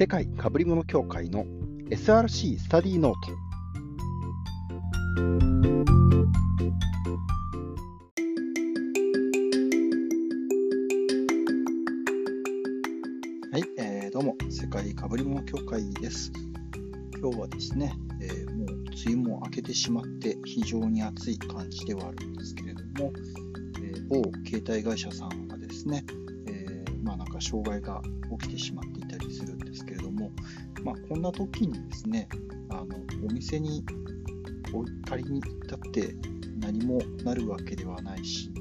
[0.00, 1.44] 世界かぶり物協会の
[1.90, 3.32] SRC スタディノート。
[13.52, 16.32] はい、えー、どうも世界かぶり物協会です。
[17.20, 23.12] 今日はですね、えー、もう梅雨も明けてしまって非常に暑い感じではあるんですけれども、
[23.82, 26.06] えー、某携帯会社さんがですね、
[26.46, 28.00] えー、まあなんか障害が
[28.40, 28.99] 起きてしまっていた
[29.30, 30.32] りするんですけれども、
[30.84, 32.28] まあ、こんな時にですね、
[32.68, 32.86] あの
[33.24, 33.84] お店に
[35.08, 36.14] 仮に行ったって
[36.58, 38.52] 何もなるわけではないし、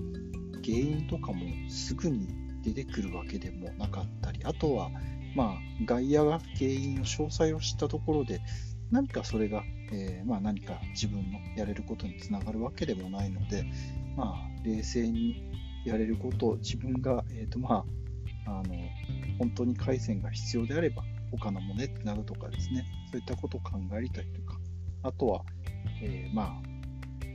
[0.63, 2.27] 原因とかもすぐに
[2.63, 4.89] 出てくるわけでもなかったり、あとは、
[5.35, 8.41] まあ、外野が原因を詳細を知ったところで、
[8.91, 13.65] 何かそれが、えー、まあ、何か自分のやれることにつながるわけでもないので、
[14.15, 15.51] まあ、冷静に
[15.85, 17.85] やれること自分が、えーとまあ、
[18.49, 18.75] あの
[19.37, 24.59] 本当に回線が必要であれば他のもねってなるとかですね、そういったことを考えたりとか、
[25.03, 25.43] あとは、
[26.01, 26.61] えー、まあ、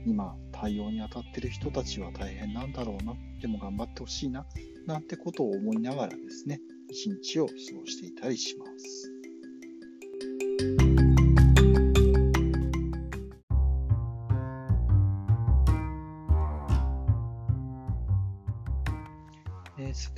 [0.05, 4.45] 今対応に当たってる人たちは大変なんだろうな、でも頑張ってほしいな、
[4.85, 9.11] なんてことを思いながらですね、一日を過ごしていたりします。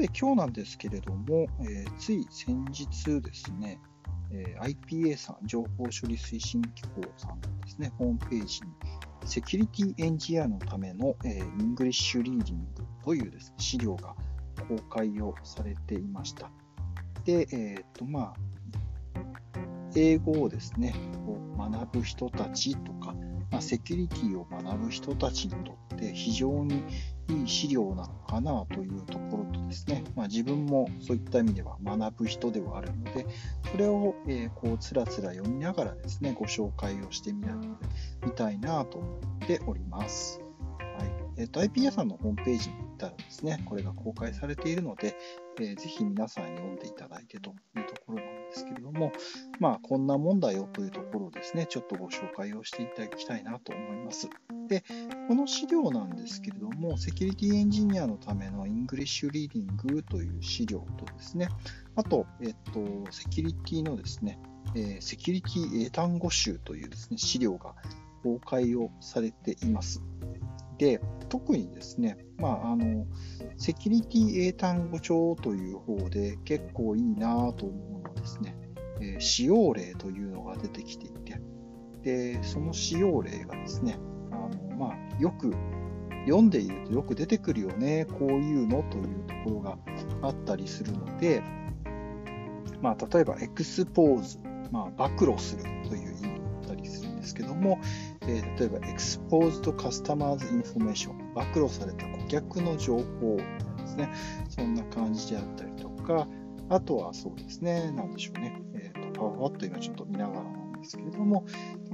[0.08, 3.80] て今日なんですけれども、えー、つい先日ですね、
[4.32, 8.68] えー、IPA さん、情報処理推進機構さんですね、ホームページに、
[9.26, 14.16] セキュリティエンジニアのための、えー、 English Reading というです、ね、資料が
[14.68, 16.50] 公開をされていました。
[17.26, 18.34] で、えっ、と、まあ、
[19.96, 20.94] 英語をですね、
[21.58, 23.14] 学ぶ人たちとか、
[23.52, 26.84] まあ、セキュリティを学ぶ人たちにとって非常に
[27.30, 33.26] いい資料なのかなというところとですね、まあ、自分もそういった意味では学ぶ人ではあるので、
[33.72, 37.44] それを、えー、こうつらつら読みながらですね、ご紹介をしてみ
[38.36, 40.42] たいなと思っております。
[40.80, 45.16] はいえーと、IPA さんのホームページに行ったらですね、これが公開されているので、
[45.60, 49.12] えー、ぜひ皆さん読んでいただいてというところなんですけれども、
[49.60, 54.30] まあ、こんなもんだよというところをですね、ちょっとご紹介をしていただきたいなと思います。
[54.68, 54.84] で、
[55.28, 61.50] この資料なんですけれども、セキュリティエンジニアのための English Reading という資料とですね、
[61.96, 64.40] あと、えっと、セキュリティのですね、
[64.76, 67.76] え、セキュリティ英単語集というですね、資料が
[68.24, 70.02] 公開をされています。
[70.78, 73.06] で、特にですね、まあ、あの、
[73.58, 78.56] セキュリティ英単語帳という方で結構いいなと思うのはですね、
[79.02, 81.42] えー、使用例というのが出てきていて、
[82.04, 83.98] で、その使用例がですね、
[85.20, 85.54] よく
[86.26, 89.78] 読んでいるとよく出てくるよね、こういうのというところが
[90.22, 91.42] あったりするので、
[92.82, 94.40] まあ、例えばエクスポーズ、
[94.72, 97.80] まあ、暴露するという意味だったりするんですけども、
[98.24, 104.10] えー、例えば Exposed Customers Information 暴露された顧客の情報なんですね。
[104.50, 106.28] そんな感じであったりとか
[106.70, 111.46] あとはそうですね何でしょうね、えーと、パワーワット今ちょっと見ながらなんですけれども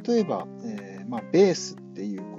[0.07, 2.32] 例えば、えー、まあ、ベースっていう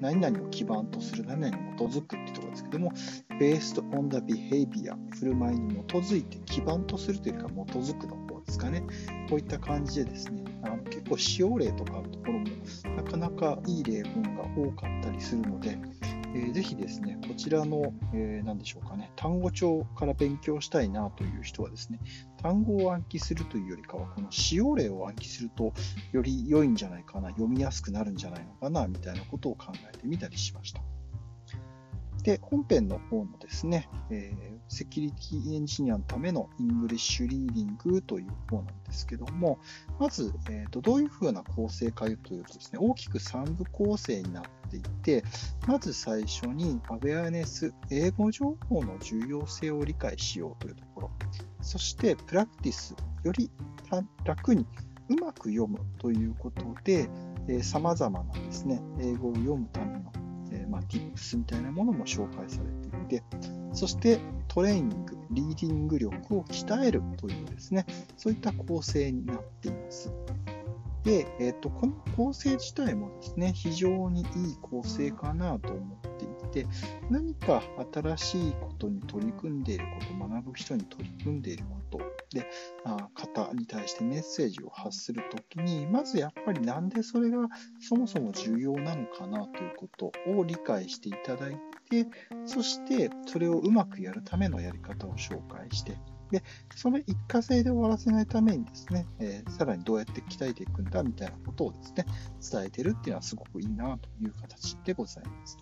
[0.00, 2.92] 何々を基盤とする何々に基づくってところですけども
[3.40, 8.82] based on the behavior 振る舞いに基づいて基盤とするというか基づくの方ですかね。
[9.28, 12.46] こういった感じでですねあの結構使用例とかのところも
[12.96, 15.78] なかなかいい例文が多かったりするので、
[16.34, 21.98] えー、ぜひですね、こちらの、えー、何でしょうかね、単語帳から勉強したいなという人はですね、
[22.42, 25.72] 単語を暗記するというよりかは、この使用例を暗記すると
[26.12, 30.80] より良いんじゃないかな、読みやすくなるんじゃないのかな、みたいなことを考えてみたりしました。
[32.22, 39.58] で、本編の方のですね、えー、セキュリティエンジニアのための English Reading という方なんですけども、
[39.98, 45.24] まず、えーと、どういうふうな構成かというとですね、大きく3部構成になっていて、
[45.66, 51.10] まず最初に awareness、英語情報の重要性を理解しようというところ、
[51.62, 53.50] そしてプラクティス、より
[54.24, 54.66] 楽に
[55.08, 57.08] うまく読むということで、
[57.62, 60.12] さまざまなですね、英語を読むための
[60.52, 62.70] えー、まあ、tips みたいなものも紹介され
[63.06, 63.24] ていて、
[63.72, 64.18] そして
[64.48, 67.86] トレーニング、リーディング力を鍛えるというですね、
[68.16, 70.12] そういった構成になっています。
[71.04, 74.26] で、えーと、この構成自体もですね、非常にいい
[74.60, 76.66] 構成かなと思っていて、
[77.10, 77.62] 何か
[77.92, 81.98] 新しいことに取り組んでいること、学ぶ人に取り組んでいること
[82.36, 82.46] で、
[82.84, 87.48] あ方に対してメッセージを発するときに、まずやっぱりなんでそれが
[87.80, 91.56] そもそも重要なのかなということを理解していただい
[91.90, 92.06] て、
[92.46, 95.96] そしてそれをうまくやるためのやり方を紹介して、
[96.30, 96.42] で、
[96.76, 102.06] それ一過性で終わらせないためにですね、えー、さらにどうやって鍛えていくんだみたいなことをですね、
[102.52, 105.58] 伝えてるっていうのはすごくいいなという形でございます。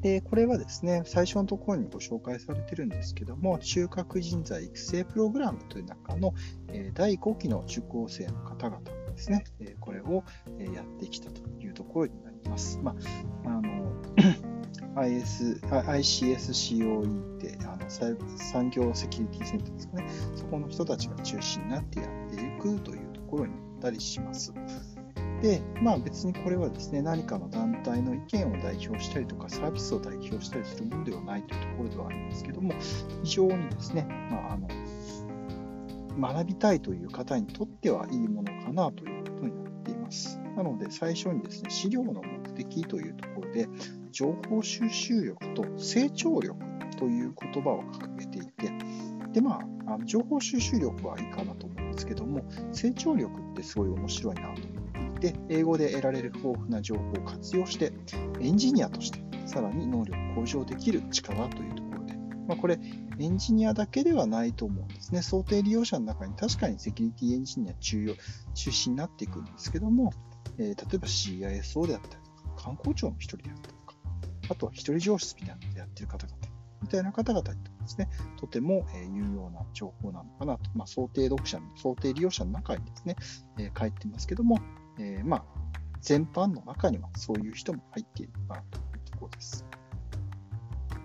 [0.00, 6.34] で、これはですね、最初のところにご紹介されてるんですけども、中核人材育成プログラムという中の、
[6.94, 9.44] 第5期の受講生の方々ですね、
[9.80, 10.24] これを
[10.74, 12.78] やってきたというところになります。
[12.82, 12.96] ま
[13.44, 13.92] あ、の
[14.96, 17.90] IS ICSCOE ってあの
[18.38, 24.52] 産業セキュリティセンターですかね、そこの人たちが中心になってやっていくというところになったりします。
[25.42, 32.74] で、まあ別にこれはですね、何かの団体の意見を代表したりとか、サービスを代表したりするものではないというところではありますけども、
[33.22, 34.68] 非常にですね、まあ、あの
[36.18, 40.38] 学びたいという方にとってはいいものかなということになっています。
[40.56, 42.22] なので、最初にですね、資料の目
[42.54, 43.68] 的というところで、
[44.10, 46.58] 情報収集力と成長力
[46.98, 48.72] という言葉を掲げていて、
[49.32, 52.42] で、まあ、あの情報収集力はいいかなと思うんですけども、
[52.72, 54.79] 成長力ってすごい面白いなと思
[55.20, 57.92] っていて、英語で得られる豊富な情報を活用して、
[58.40, 62.14] エンジニアとしてさらに能力向上できる力というところで、
[62.48, 62.80] まあ、これ、
[63.18, 65.22] エンジニアだけではないと思うんですね。
[65.22, 68.14] 想定利用者の中に確かにセキュリティエンジニア中要
[68.54, 70.12] 中心になっていくんですけども、
[70.58, 73.96] えー、例えば CISO であったりとか、観光庁の一人であったりとか、
[74.48, 76.38] あとは一人上司みたいなのでやってる方々
[76.82, 78.08] みたいな方々とですね、
[78.38, 83.16] とても、え有用な情報なのかなと、まあ、想定読者の、想定利用者の中にですね、
[83.58, 84.58] え書いてますけども、
[85.00, 85.44] えー、まあ、
[86.02, 89.64] 全般の中にはそういう人も入っているかなというところです。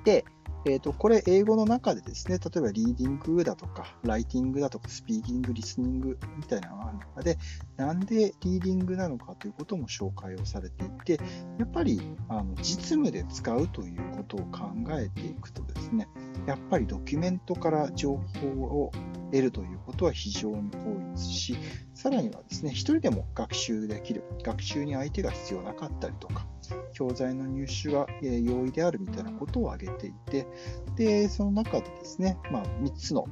[0.04, 0.26] で、
[0.66, 7.38] えーと、これ、英語の中でですね、例えばリーディングだとか、ライティングだとか、スピーキング、リスニングみたいなのがある中で、
[7.78, 11.24] なんでリーディングなのかということも紹介をされていて、
[11.60, 16.08] やっぱりあの実務で使うということを考えていくとですね、
[16.48, 18.92] やっぱりドキュメントから情報を
[19.32, 21.58] 得るということは非常に多いですし、
[21.94, 26.46] さらにはですね、一人でも学習できる、学習に相手が必要なかったりとか、
[26.94, 30.48] 教材の入手が容易であるみたいなことを挙げていて、
[30.96, 33.28] で、その中でですね、まあ、3つの、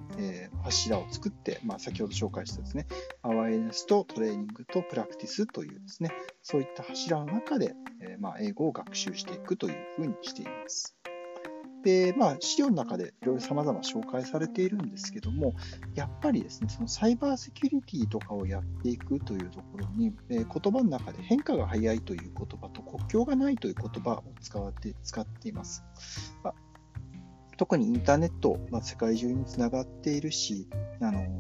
[0.64, 2.86] 柱を作って、まあ、先ほど紹介したですね、
[3.22, 6.12] アワイネスとトレーニングとプラクティスというですね、
[6.42, 10.96] そういった柱の中で、えー、まあ、英語を学習していくというふうにしています。
[11.84, 15.54] で、まあ、資料の中でいろいろ様々紹介されているんですけども、
[15.96, 25.84] やっぱりですね、そのサイバーセキュリティとかをやっていくというところに、えー、言葉の中で変化が早いという言葉と国境がないという言葉を使って使っています。
[26.44, 26.56] まあ
[27.58, 30.68] 特にインターネット、まあ、世界中につながっているし、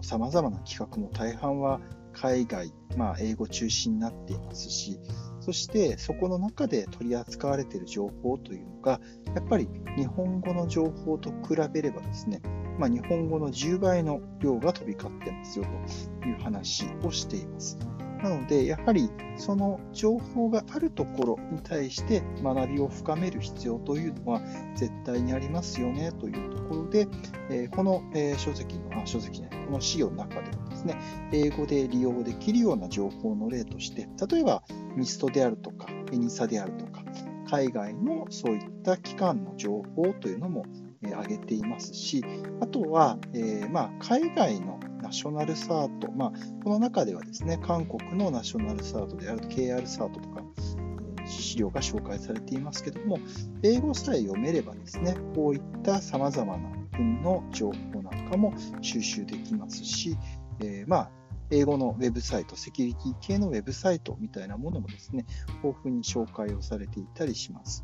[0.01, 1.81] さまざまな企画も大半は
[2.13, 4.99] 海外、まあ、英語中心になっていますし、
[5.39, 9.01] そしてそこの中で取り扱われている情報というのが、
[9.35, 9.67] やっぱり
[9.97, 12.41] 日本語の情報と比べればですね、
[12.79, 15.65] まあ、日本語の10倍の量が飛び交ってますよ
[16.21, 17.77] という話をしています。
[18.23, 24.41] なので、やはりその情報があるところに対して学びを深める必要というのは
[24.75, 27.07] 絶対にありますよねというところで、
[27.49, 34.63] えこの、え書籍の、あ書籍ね、この資料の中ではですね、英語で利用できるような情報の例として、例えば
[34.95, 37.03] ミストであるとか、エニサであるとか、
[37.49, 40.65] 海外のそういった機関の情報というのも、
[41.11, 42.23] 挙げていますし、
[42.61, 46.31] あとは、えー、まあ、海外のナショナルサート、まあ、
[46.63, 50.41] この中ではですね、韓国のナショナルサートである KR サートとか、
[51.25, 53.19] 資料が紹介されていますけども、
[53.63, 60.15] 英語さえ読めればですね、こういった様々な国の情報なんかも収集できますし、
[60.61, 61.11] えー、まあ、
[61.51, 65.25] 英語のウェブサイト、セキュリティ系のウェブサイトみたいなものもですね、
[65.63, 67.83] 豊富に紹介をされていたりします。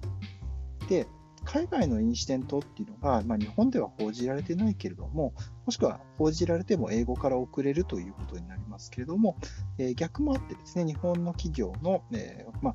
[0.87, 1.07] で、
[1.45, 5.33] 海外のインシデントっていうのが、まあ、日本では報じられてないけれども、
[5.65, 9.37] もしくは報じられても英語から送れるということになりますけれども、
[9.77, 12.73] えー、逆もあってですね、日本の企業の、えー、まあ、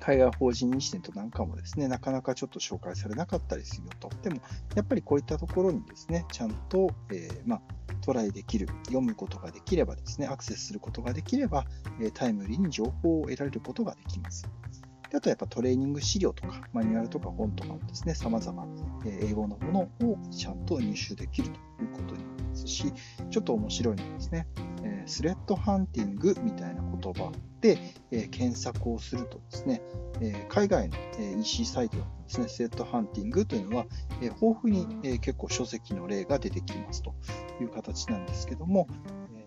[0.00, 4.08] 海外法人インシデントなんかもですね、なかなかちょっと紹介されなかったりするよと。
[4.22, 4.40] でも、
[4.74, 7.62] やっぱりこういったところにですね、ちゃんと、えー、まあ、
[8.00, 11.66] トライできる、読むことができればですね、アクセスすることができれば、
[12.00, 14.48] えタイムリーに情報を得られることができます。
[15.10, 18.66] であとやっぱトレーニング資料とか、マニュアルとか本とかもですね、様々、
[19.04, 22.92] え英語のものをちゃんと入手できるということになりますし、
[23.30, 24.46] ちょっと面白いのはですね、
[24.84, 27.78] えスレッドハンティングみたいな言葉で、
[28.10, 29.82] え検索をするとですね、
[30.20, 33.86] え海外の、え EC サイトですね、スレッドハンティングというのは、
[34.20, 37.14] え豊富に、え結構書籍の例が出てきますと
[37.60, 38.86] いう形なんですけども、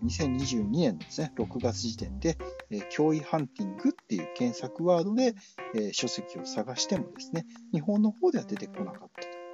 [0.04, 2.36] 2022年ですね、6月時点で、
[2.70, 5.34] え脅威ハンティングっていう検索ワードで、
[5.74, 9.44] え書籍を探してもですね、日本の方では出てこなかったと。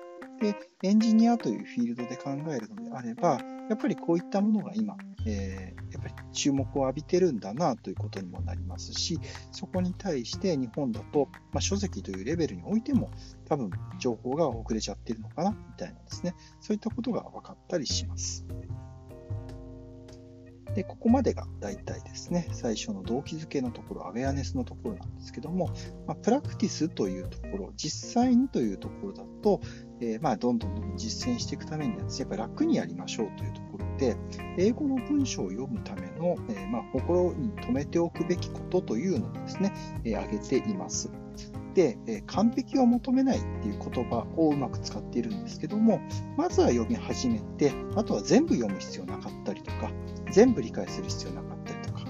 [0.41, 3.39] で、エンジニアというフィールドで考えるのであれば、
[3.69, 9.19] やっぱりこういったものが今、えー、やっぱり注目を浴びてるんだなということにもなりますし、
[9.53, 13.11] そこに対して日本だと、まあ、書籍というレベルにおいても、
[13.47, 18.47] 多分情報が遅れちゃってるのかなみたいなですね、そういったことが分かったりします。
[20.75, 25.71] で、ここまでが大体ですね、最初の動機づけのところ、アウェアネスのところなんですけども、
[26.07, 29.61] まあ、プラクティスというところ、実際にというところだと、
[30.01, 33.70] えー、まあどんどんどんどん実践していくためにはね、やっぱ楽にやりましょうというところ。
[34.01, 34.17] で、
[34.57, 39.73] 英語の文章を読むための、えー、まあ心に留めておくべきことというのをですね、
[40.05, 41.11] えー、挙げています。
[41.75, 46.01] で、え完璧を求めないっていう言葉をうまく使っているんですけども、
[46.37, 49.91] まずは読み始めて、あとは全部読む必要なかったりとか、
[50.33, 52.05] 全部理解する必要なかったりとか、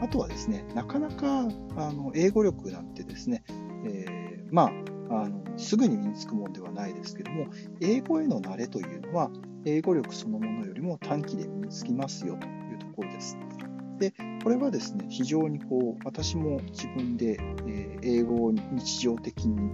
[0.00, 3.44] あとはですね、なかなかあの英語力なんてですね、
[3.86, 4.72] えー、ま
[5.10, 7.46] あ、あのすぐに身につくものではないですけども、
[7.80, 9.30] 英語への慣れというのは、
[9.64, 13.38] 英語力そのものよりも短期で身につきますよというところです。
[13.98, 19.70] で、これはですね、非常にこう、私も自分で、え、英語を日常的に、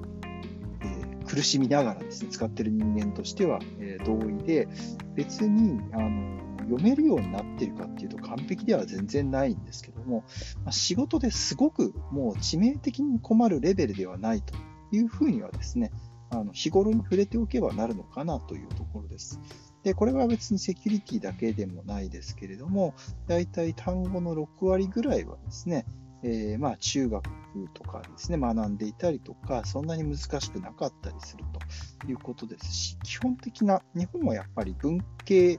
[0.82, 4.68] え、苦しみながらですね、使ってる人間としては、え、同意で、
[5.14, 10.24] 別に、あの、読めるようになってるかっていうと完璧では全然ないんですけども、
[10.64, 14.54] ま、仕事ですごくもう致命的に困るレベルではないと
[14.92, 15.90] いうふうにはですね、
[16.30, 19.40] あの日頃に触れておけばなるのかなというところです。
[19.82, 22.94] で、これは別にセキュリティだけでもないですけれども、
[23.26, 25.86] 大体単語の6割ぐらいはですね、
[26.22, 27.24] えー、まあ中学
[27.72, 31.44] とかですね、学んでいたりとか、そんなに難しくなかったりする
[32.02, 35.56] ということですし、基本的な、日本はやっぱり文系、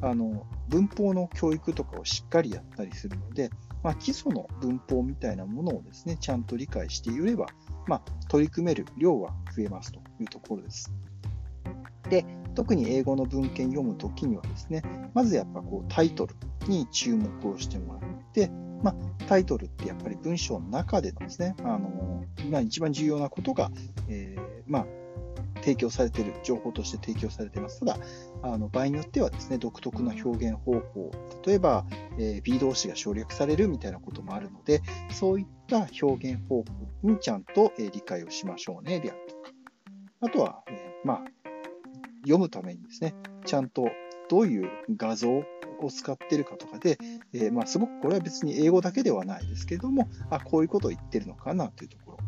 [0.00, 3.50] あの文法の教育とかをしっかりやったりするので、
[3.82, 7.46] まあ、基礎の文法みたいなものをですね、ちゃんと理解していれば、
[7.86, 10.92] まあ、取り組める量は増えますというところです。
[12.08, 14.82] で、特に英語の文献読むときにはですね、
[15.14, 16.34] まずやっぱこうタイトル
[16.68, 18.50] に注目をしてもらって、
[18.82, 18.94] まあ、
[19.26, 23.70] タイトルってやっぱり文章の中でのですね、あのまあ、一番重要なことが、
[24.08, 24.86] えー、まあ、
[25.64, 27.80] 提供されている、情報として提供されています。
[27.80, 27.98] ただ、
[28.42, 31.10] あの場合によってはですね、独特な表現方法、
[31.46, 31.86] 例えば、
[32.18, 36.64] えー、B 動詞が省略されるみたいなこともあるので、そういった表現方法
[37.02, 39.50] にちゃんと、えー、理解をしましょうね、であるとか。
[40.20, 41.24] あとは、えー、まあ、
[42.24, 43.14] 読むためにですね、
[43.46, 43.86] ちゃんと
[44.28, 45.44] どういう画像を
[45.90, 46.98] 使ってるかとかで、
[47.32, 52.18] えー、まあ、すごくこれは別に英語だけではないですけれども、あ、こういうことを言ってるのかなというところ。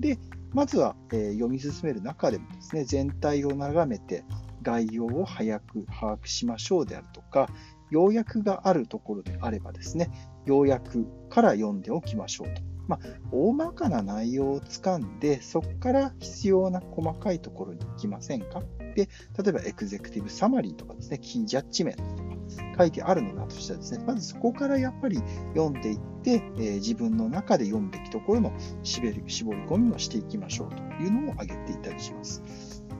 [0.00, 0.18] で、
[0.52, 4.24] まずは、えー、読み進める中でもですね、全体を眺めて
[4.62, 7.48] 概要を早く把握しましょうであるとか、
[7.90, 10.10] 要約があるところであればですね、
[10.44, 12.62] 要約から読んでおきましょうと。
[12.86, 18.62] まあ、大まかな内容をつかんで、そこから必要な細かいところに行きませんか？
[18.94, 19.08] で、
[19.42, 22.38] 例えばエグゼクティブサマリーとかですね、キージャッジメントとか
[22.78, 25.18] 書いてあるのだとしたらですね、まずそこからやっぱり
[25.54, 28.52] 読んでいって、えー、自分の中で読むべきところの
[28.82, 32.42] 絞り絞り込みをしていきましょうというのを挙げていたりします。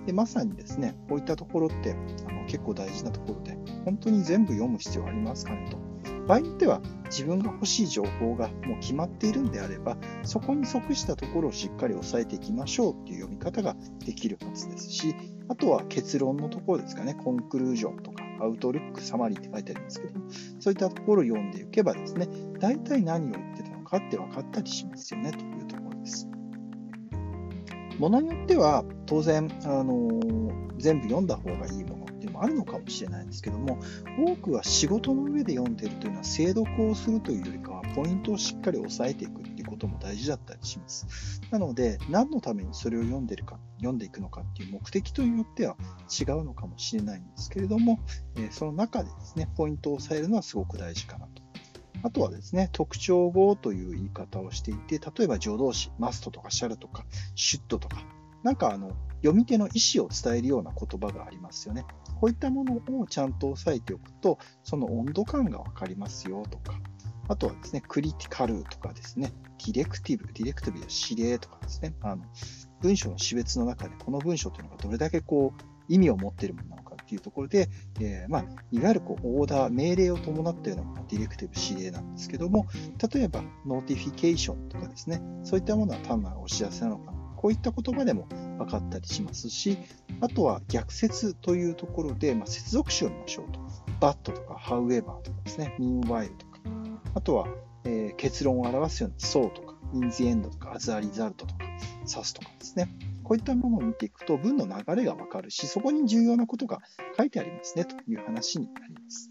[0.07, 1.95] でまさにですね、こういったところって
[2.28, 5.88] あの結構大事なところで、本当に全部読む必要ありますかねと。
[6.26, 15.14] 場合によっては自分が欲しい情報がもう決まっているんであれば、そこに即したところをしっかり押さえていきましょうっていう読み方ができるはずですし、
[15.48, 20.20] あとは結論のところですかね、コンクルージョンとか、アウトルック、サマリーって書いてありますけど、
[20.60, 22.28] そういったところを読んでいけばですね、
[22.58, 26.28] 大体何を言ってたのかって分かったりしますよねというところです。
[27.98, 31.97] ものによっては、当然、あのー、全部読んだ方がいいもの
[32.28, 33.78] のもあるのかもしれないんですけども、
[34.26, 41.40] 多くは仕事の上で読んでるというのは、精読をするというよりかは、ポイントをしっかり押さえていくっていうことも大事だったりします。
[41.50, 45.76] なので、何のためにそれを読んでるか、読んでいくのかっていう目的とによっては
[46.08, 48.00] 違うのかもしれないんですけれども、
[48.37, 51.42] えその中でですね、ポイントを押さえるのはすごく大事かなと。
[52.04, 58.04] あとはですね、特徴語という言い方をしていて、例えば助動詞、 must とか shall とか、 should とか、
[58.44, 58.92] なんかあの、
[59.23, 61.85] 読み手の意思を伝えるような言葉がありますよね。
[62.20, 66.78] こういったものをちゃんと押さえておくと、その温度感がわかりますよとか、
[67.28, 69.32] あとはですね、 critical とかですね、
[69.66, 72.25] directive、directive や指令とかですね、あの
[72.80, 77.68] 文章の種別の中でこの文章というのがどれだけこう意味を持っているものなのかっていうところで、
[78.00, 82.66] えー、まあ、いわゆるこうオーダー、命令を伴ったようなものが directive 指令なんですけども、
[83.12, 89.78] 例えば notification とかですね、そういったものは単なるお知らせなのか、こういった言葉でも分かったりしますし、
[90.20, 93.60] あとは逆接というところで、まあ、接続詞を見ましょうと。
[94.00, 96.60] but とか however とかですね、meanwhile とか、
[97.14, 97.48] あとは、
[97.84, 101.54] えー、結論を表すような so とか in the end とか as a result とか
[102.04, 102.88] s u s とかですね。
[103.22, 106.80] こういったものを見ていくと文の流れがわかるし、そこに重要なことが
[107.16, 109.30] 書いてありますねという話になります。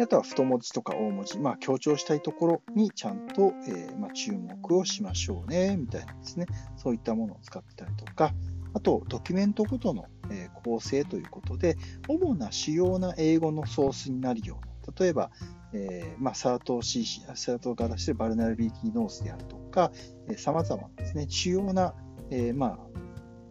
[0.00, 6.46] あとは太文字とか大文字、まあ、強調したいところにちゃんと、えー、まあ、注目をしましょうね、みたいなですね、
[6.76, 8.32] そういったものを使ってたりとか、
[8.74, 11.76] あと、ドキュメントごとの、えー、構成ということで、
[12.08, 15.30] 主な主要な英語のソースになるような、例えば、
[15.72, 19.92] えー、まあ、サート CC、サートが出しているバルナルビリティノースであるとか、
[20.28, 21.94] え様々なですね、主要な、
[22.30, 22.78] えま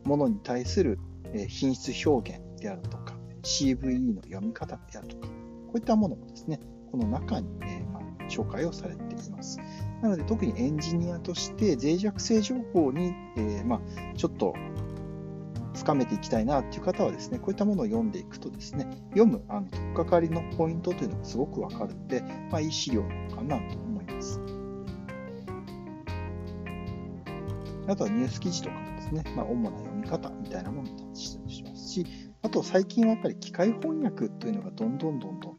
[0.05, 0.99] あ、ものに対する、
[1.33, 5.42] え品質表現であるとか、CVE の読み方であるとか、
[5.73, 6.59] こういったものもですね、
[6.91, 9.57] この中に、えまあ、紹介をされています。
[10.03, 13.81] なので、特にエンジニアとして脆弱性情報に、えまあ、
[14.15, 14.53] ちょっと
[15.73, 23.01] 深めていきたいなっていう方はですね、こういったものを読んでいくとですね、読むあの取っかかりのポイントというのがすごくわかるので、まあ、いい資料
[23.35, 24.39] かなと思います。
[27.87, 32.05] あとはニュース記事とかもですね、まあ、主な読み方みたいなものもしたりしますし、
[32.43, 35.52] あと最近はやっぱり機械翻訳というのがどんどんどんどん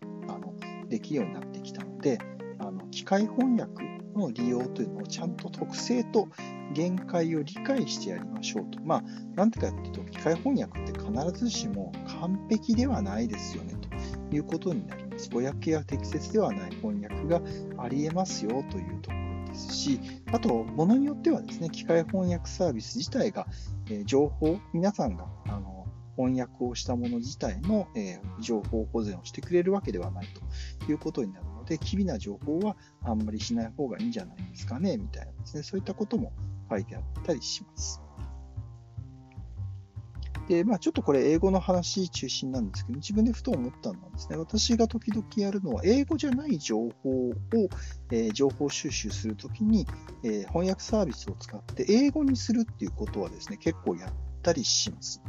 [0.88, 2.18] できるようになってきたので、
[2.58, 6.28] あの機械翻訳の利用というのをちゃんと特性と
[6.72, 8.80] 限界を理解してやりましょうと。
[8.82, 13.74] まあ、なんてかっていうと、機械翻訳って必ずしも完璧ではないですよね
[14.30, 15.30] ということになります。
[15.30, 17.40] 語訳や適切ではない翻訳が
[17.82, 20.00] ありえますよというところですし、
[20.32, 23.46] あと、ものによってはですね、機械翻訳サービス自体が、
[23.90, 25.86] えー、情報、皆さんがあの
[26.16, 30.40] 翻訳をしたもの自体の、えー、情報保全をしてくれるわけではないと
[30.92, 36.32] いうことになるので、機微な情報はあんまりしない方がいいんじゃないですかね、みたいなですね、そういったことも
[36.70, 38.00] 書いてあったりします。
[40.48, 47.34] で、まあ、ちょっとこれ英語の話中心なんですけど、自分でふと思ったのはですね、私が時々やるのは、英語じゃない情報を、
[48.10, 49.86] えー、情報収集するときに、
[50.22, 54.12] えー、翻訳サービスを使って英語にするっていうことはですね、結構やっ
[54.42, 55.22] たりします。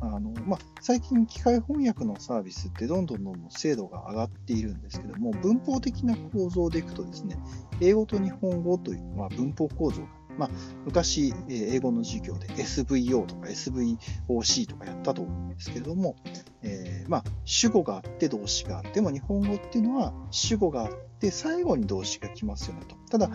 [0.00, 7.38] あのまあ、最近、機械翻訳のサービスってどんどんどんどん精度が上がっているんですけども、文法的な構造でいくとですね、
[7.80, 10.50] 英語と日本語という、まあ、文法構造が、まあ、
[10.84, 16.16] 昔、英語の授業で SVO とか SVOC とかやったと思うんですけれども、
[16.62, 22.96] えー、まあ、主語があって動詞があって、も日本語っていうのは主語があって最後に動詞が来ますよねと。
[23.10, 23.30] ただ、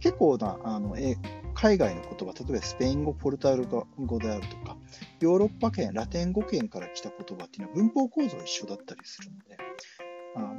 [0.00, 0.96] 結構なあの、
[1.54, 4.76] 海外の言葉、例えばスペイン語、ポルタル語であるとか、
[5.20, 9.56] ヨーロッパ圏、ラテン語圏から来た言葉っていうのは文法構造一緒だったりするので、
[10.36, 10.56] あの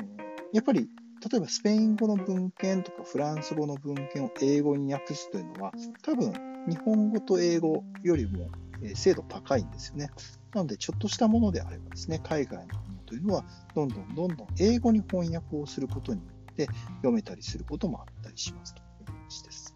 [0.53, 0.89] やっぱり
[1.31, 6.33] 例えばスペイン語の文献とかフランス語の文献を英語に訳すというのは、多分
[6.67, 8.49] 日本語と英語よりも
[8.95, 10.09] 精度高いんですよね。
[10.53, 18.81] なので、ちょっとしたものであればですね、海外のものというのは、どんどんどんどん英語に翻訳をすることによって読めたりすることもあったりしますと
[19.31, 19.75] いう話です。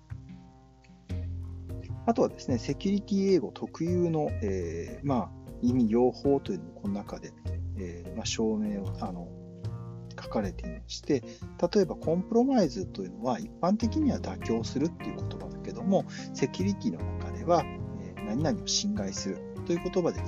[2.08, 5.30] あとはですね、セキュリティ英語特有の、えー、まあ、
[5.62, 7.34] 意味、用法というのもこの中で、
[7.78, 9.28] えー、まあ、証明をあの
[10.22, 11.24] 書かれていまして、
[11.74, 20.22] 例えばコンプロマイズというのは一般的には妥協するっていう言葉だけども、セキュリティの中では、えー、何々を侵害するという言葉で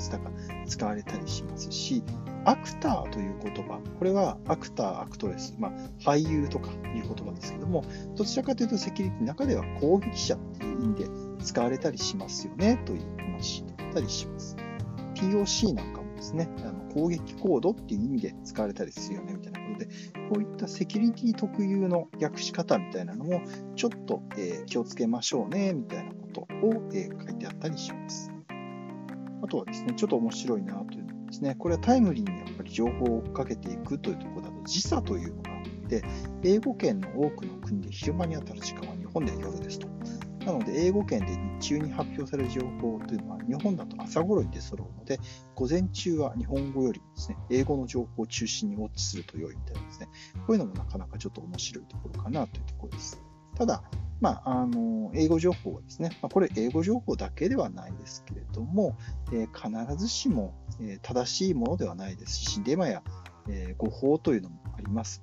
[0.66, 2.04] 使われたりしますし、
[2.48, 5.72] アクターという言葉、これはアクター、アクトレス、まあ、
[6.10, 7.84] 俳優とかいう言葉ですけども、
[8.16, 11.10] どちらかというとセキュリティの中では攻撃者っていう意味で
[11.44, 14.56] 使われたりしますよねという話だったりします。
[15.16, 19.86] POC なんかもですね、あの攻撃コードっていう意味で使われたりするよねみたいなことで、
[20.30, 23.42] こういったセキュリティ特有の訳し方みたいなのも
[23.76, 28.32] ちょっと、えー、気をつけましょうねみたいなことを、えー、書いてあったりします。
[29.44, 36.04] あとはですね、ちょっと面白いなというですね、これはタイムリーにやっぱり情報を追っかけていくというところだと時差というのがあって、
[36.44, 39.88] 英語圏の多くの国で昼間に当たる時間は日本では夜ですと。
[40.46, 41.28] なので、英語圏で
[41.60, 45.20] 日中に発表される情報というのは、日本だと朝頃に出揃うので、
[45.56, 50.08] 午前中は日本語よりですね、英語の情報を中心にウォッチすると良いみたいなですね、
[50.46, 53.22] こういうのもなかなかちょっと面白いところかなというところです。
[53.56, 53.84] ただ、
[54.20, 58.98] まあ、あの英語情報ですね、まあ、これ英語情報だけではないですけれども、
[59.32, 63.04] えー、必ずしも、え、正しいものではないですし、デマや、
[63.48, 65.22] えー、誤報というのもあります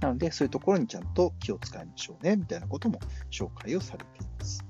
[0.00, 2.98] なので、そういうところにちゃんと気を使いましょうね、みたいなことも
[3.30, 4.64] 紹介をされています。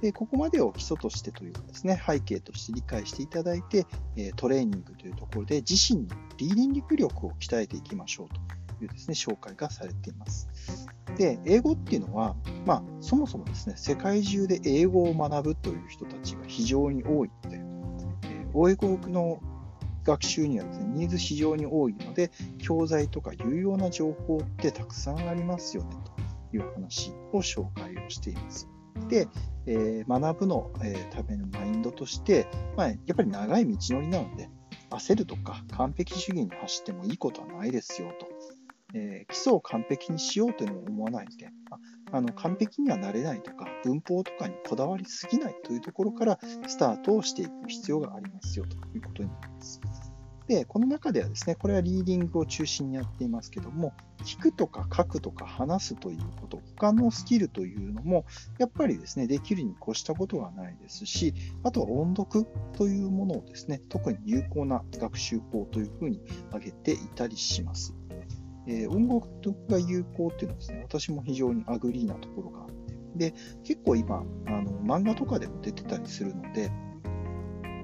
[0.00, 10.81] でここまでを基礎としてというかですね、背景として理解していただいて、えトレーニングというところで自身のリーディング力を鍛えていきましょうというですね、紹介がされています。
[11.16, 17.60] で、英語っていうのは、まあ、そもそもですね、世界中で英語を学ぶという人たちが非常に多いので、
[18.24, 19.40] えー、英語の
[20.04, 25.96] 学習にはですね、ニーズ非常に多いので、教材とか有用な情報ってたくさんありますよね
[26.50, 28.68] という話を紹介をしています。
[29.08, 29.28] で、
[29.66, 32.46] えー、学ぶの、えー、ためのマインドとして、
[32.76, 34.48] まあ、やっぱり長い道のりなので、
[34.90, 38.31] 焦るとか完璧主義に走ってもいいことはないですよと。
[38.94, 41.50] えー、基礎を完璧にしようというのを思わないので、
[42.10, 49.80] あの完璧にはなれないとか、文法とかにこだわりすぎないというところからスタートをしていく必要がありますよということになります。
[50.46, 58.26] で、この中ではですね、これはリーディングを中心にやっていますけども、聞くとか書くとか話すということ、他のスキルというのも、
[58.58, 67.94] やっぱりですね、できるに越したことはないですし、あとは音読というものをですね、特に有効な学習法というふうに挙げていたりします。
[68.66, 69.28] えー、音読
[69.68, 76.70] が有効っていうのはですね、私も非常に agree なところがあって、で、結構今、あの漫画とかでも出てたりするので、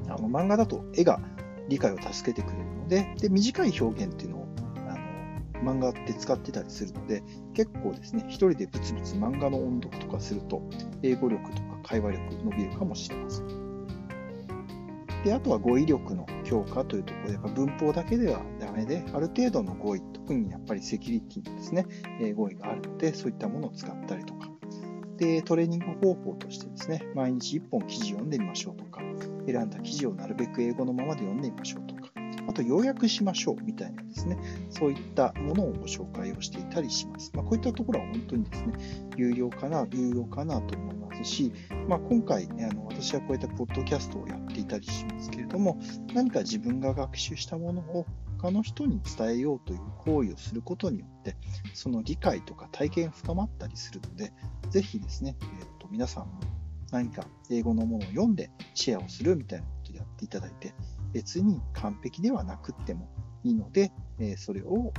[0.09, 1.21] あの漫画だと絵が
[1.69, 4.49] 理解を助けてくれるので、で短い表現っていうのを
[4.87, 7.23] あの漫画って使ってたりするので、
[7.55, 10.63] 結構ですね、一人でブツブツ漫画の音読とかすると、
[11.03, 13.69] 英語力とか会話力伸びるかもしれません。
[15.25, 21.87] で、あとは語彙力の強化というところで、やっぱ文法だけではダメで、ある程度の語彙と、特にやっぱりセキュリティですね、
[22.21, 24.51] え語彙があるので、そういったものを使ったりとか、
[25.17, 29.01] で、トレーニング方法としてですね、毎日1本記事を読んでみましょうとか、
[29.47, 32.11] 選んだ記事をなるべく英語のままで読んでみましょうとか、
[32.47, 34.37] あと要約しましょうみたいなですね、
[34.69, 37.33] そういったものをご紹介をしていたりします。
[37.35, 38.75] まあ、こういったところは本当にですね、
[39.17, 41.55] 有料かな、有料かなと思いますし、
[41.89, 45.81] まあ、今回、ねあの私はこういったポッドキャストをやっていたりしますけれども、
[46.13, 48.05] 何か自分が学習したものを
[48.41, 51.37] 他の人に伝えようという行為をすることによって、
[51.75, 54.33] その理解とか体験深まったりするので、
[54.71, 56.41] ぜひですね、えーと、皆さんも
[56.93, 60.73] 何か英語のものを読んでシェアをするみたいなことをやっていただいて、
[61.13, 63.09] 別に完璧ではなくっても
[63.43, 64.93] いいので、えー、それを、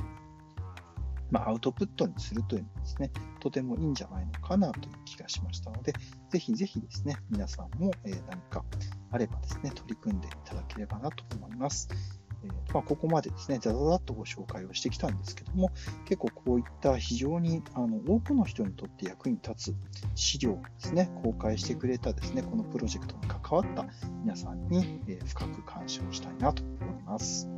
[1.30, 5.94] まあ、アウトプットにするというのはですね、とてもいいんじゃないのかなという気がしましたので、
[6.30, 8.64] ぜひぜひですね、皆さんも、え何か
[9.10, 12.19] あればですね、取り組んでいただければなと思います。
[12.44, 15.70] え、まあ、ここまでですね、ざざざっとご紹介をしてきたんですけども、
[16.04, 19.76] 結構こういった非常にあの多くの人にとって役に立つ
[20.14, 23.86] 資料をですね、公開してくれたですね、このプロジェクトに関わった
[24.22, 27.48] 皆さんに、え、深く感謝をしたいなと思います。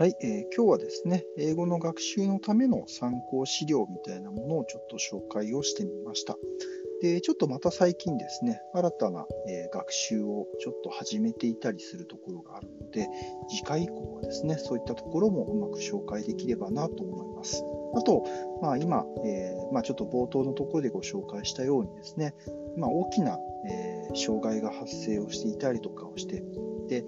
[0.00, 6.36] はい、えー、今日はですね、英語の学習のための参考資料みたいなものをちょっと紹介をしてみました。
[7.02, 13.08] で、ちょっとまた最近ですね、新たな、えー、学習をちょっと始めていたりするところがあるので、
[13.50, 17.64] 次回以降はですね、そういったところもうまく紹介できればなと思います。
[17.96, 18.24] あと、
[18.62, 22.36] まあ、今、えー、まあ、ちょっと冒頭のところでご紹介したようにですね、
[22.76, 23.36] まあ、大きな、
[23.68, 26.44] え、障害が発生をしていたりとかをして、
[26.86, 27.04] で、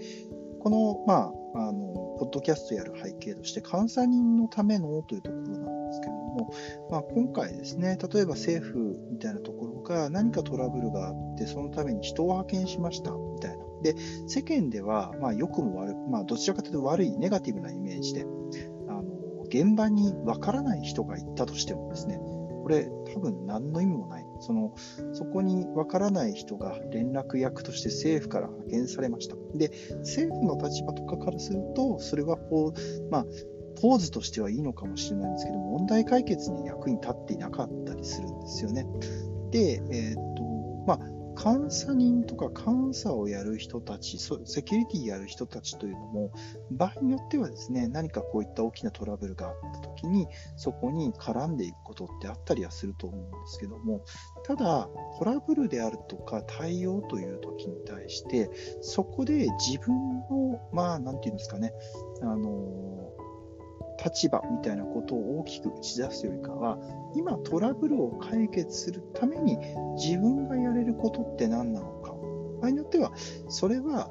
[0.59, 6.55] この、まあ、あの、ポッドキャストやる背景として、監査人のためのというところなんですけれども、
[6.91, 13.65] まあ、今回ですね、例えば政府みたいなところが何かトラブルがあって、そのために人を派遣しましたみたいな。
[13.83, 13.97] で、
[14.29, 18.27] 世間では、まあ、良くも悪く、まあ、どちらかというと悪い、ネガティブなイメージで、
[18.89, 19.03] あの、
[19.45, 24.27] 現場にわからない人が行ったとしてもですね、これ多分何の意味もない。
[24.41, 24.75] その、
[25.13, 29.37] そこにわからない人が連絡役として政府から派遣されました。
[29.55, 33.27] で、政府の立場とかからすると、それはこう、まあ、
[33.81, 38.87] ポーズとしてはいいのかもしれないんですけど、問題解決に役に立っていなかったりするんですよね。
[39.51, 40.30] で、えー、
[41.43, 46.33] 監査人とか監査をやる人たち、セキュリティやる人たちというのも、
[46.71, 54.03] 場合によってはですね、何かこういった大きなトラブルがあったときに、そこに絡んでいくことってあったりはすると思うんですけども、
[54.45, 58.51] ただ、トラブルであるとか対応というときに対して、
[58.83, 59.95] そこで自分
[60.31, 61.73] の、まあ、なんていうんですかね、
[62.21, 63.13] あの
[64.05, 66.79] 立場みたいなことを大きく打ち出すよりかは、
[67.15, 69.59] 今トラブルを解決するために
[69.97, 72.15] 自分がやれることって何なのか。
[72.61, 73.13] 場合によっては、
[73.49, 74.11] それは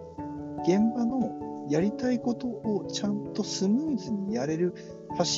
[0.64, 4.74] 現場のやりたいことをちゃんとスムーズにやれる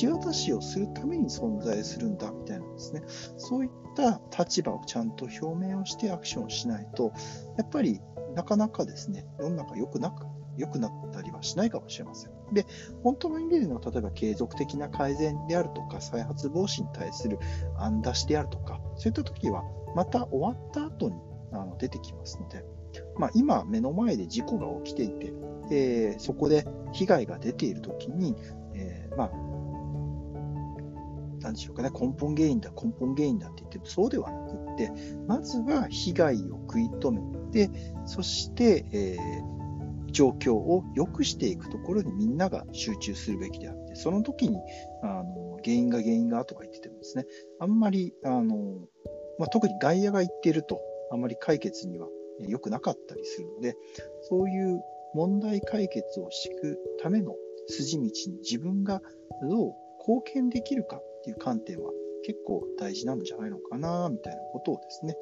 [0.00, 3.02] 橋渡しをするために存在するんだみたいなんですね。
[3.36, 7.12] そういった立場をちゃんと表明をしてアクションしないと、
[7.58, 8.00] やっぱり
[8.34, 10.24] なかなかですね、世の中良くなく
[10.56, 12.31] 良くなったりはしないかもしれません。
[12.52, 12.66] で、
[13.02, 17.38] 本当の意味での、例えば継続的な改善であるとか、再発防止に対する
[17.78, 19.62] 案出しであるとか、そういった時は、
[19.94, 21.16] また終わった後に
[21.52, 22.64] あの出てきますので、
[23.16, 25.32] まあ、今、目の前で事故が起きていて、
[25.70, 28.34] えー、そこで被害が出ている時に、
[28.74, 29.30] えー、まあ、
[31.42, 34.92] なんでしょうかね、根本原因だ、根本原因だって言ってもそうではなくって、
[35.26, 37.70] まずは被害を食い止めて、
[38.04, 39.51] そして、えー
[40.12, 44.58] 状況を良くしていくところにみんなが集中するべきであって、その時に
[45.02, 47.26] あの原因が原因がとか言っててもですね、
[47.58, 48.54] あんまり、あの
[49.38, 52.06] まあ、特に外野が言っていると、あんまり解決には
[52.40, 53.74] 良くなかったりするので、
[54.22, 54.80] そういう
[55.14, 57.34] 問題解決をしていくための
[57.68, 58.10] 筋道に
[58.42, 59.00] 自分が
[59.42, 61.90] どう貢献できるかっていう観点は
[62.24, 65.16] 結構大事なんじゃないのかな、みたいなことをですね、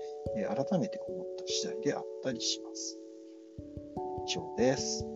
[0.47, 2.99] 改めて思った次第であったりします。
[4.27, 5.07] 以上です。